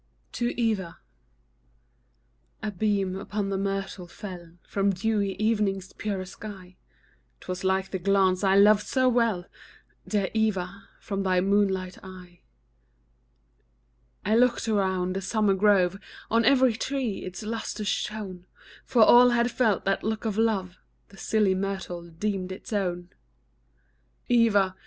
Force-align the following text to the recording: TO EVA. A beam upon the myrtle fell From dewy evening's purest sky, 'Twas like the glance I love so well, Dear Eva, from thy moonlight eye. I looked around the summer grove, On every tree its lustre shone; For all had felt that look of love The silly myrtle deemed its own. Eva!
TO 0.31 0.49
EVA. 0.59 0.97
A 2.63 2.71
beam 2.71 3.15
upon 3.15 3.49
the 3.49 3.57
myrtle 3.59 4.07
fell 4.07 4.53
From 4.63 4.89
dewy 4.89 5.33
evening's 5.35 5.93
purest 5.93 6.31
sky, 6.31 6.75
'Twas 7.39 7.63
like 7.63 7.91
the 7.91 7.99
glance 7.99 8.43
I 8.43 8.55
love 8.55 8.81
so 8.81 9.07
well, 9.07 9.45
Dear 10.07 10.31
Eva, 10.33 10.89
from 10.99 11.21
thy 11.21 11.39
moonlight 11.39 11.99
eye. 12.01 12.39
I 14.25 14.35
looked 14.35 14.67
around 14.67 15.13
the 15.15 15.21
summer 15.21 15.53
grove, 15.53 15.99
On 16.31 16.45
every 16.45 16.73
tree 16.73 17.19
its 17.23 17.43
lustre 17.43 17.85
shone; 17.85 18.47
For 18.83 19.03
all 19.03 19.29
had 19.29 19.51
felt 19.51 19.85
that 19.85 20.03
look 20.03 20.25
of 20.25 20.35
love 20.35 20.79
The 21.09 21.17
silly 21.17 21.53
myrtle 21.53 22.09
deemed 22.09 22.51
its 22.51 22.73
own. 22.73 23.09
Eva! 24.29 24.75